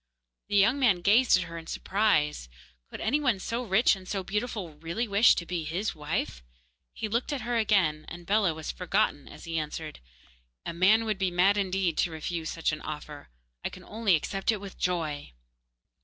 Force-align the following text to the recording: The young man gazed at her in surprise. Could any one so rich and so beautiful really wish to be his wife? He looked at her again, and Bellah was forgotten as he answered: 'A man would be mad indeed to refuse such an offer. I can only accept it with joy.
The 0.47 0.55
young 0.55 0.79
man 0.79 1.01
gazed 1.01 1.37
at 1.37 1.43
her 1.43 1.59
in 1.59 1.67
surprise. 1.67 2.49
Could 2.89 3.01
any 3.01 3.19
one 3.19 3.37
so 3.37 3.61
rich 3.63 3.95
and 3.95 4.09
so 4.09 4.23
beautiful 4.23 4.73
really 4.79 5.07
wish 5.07 5.35
to 5.35 5.45
be 5.45 5.63
his 5.63 5.93
wife? 5.93 6.41
He 6.91 7.07
looked 7.07 7.31
at 7.31 7.41
her 7.41 7.55
again, 7.57 8.05
and 8.07 8.25
Bellah 8.25 8.55
was 8.55 8.71
forgotten 8.71 9.27
as 9.27 9.43
he 9.43 9.59
answered: 9.59 9.99
'A 10.65 10.73
man 10.73 11.05
would 11.05 11.19
be 11.19 11.29
mad 11.29 11.55
indeed 11.55 11.99
to 11.99 12.09
refuse 12.09 12.49
such 12.49 12.71
an 12.71 12.81
offer. 12.81 13.29
I 13.63 13.69
can 13.69 13.83
only 13.83 14.15
accept 14.15 14.51
it 14.51 14.59
with 14.59 14.79
joy. 14.79 15.33